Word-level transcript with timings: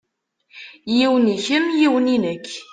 Yiwen 0.95 1.31
i 1.35 1.37
kemm 1.45 1.65
yiwen 1.79 2.13
i 2.15 2.17
nekk. 2.23 2.51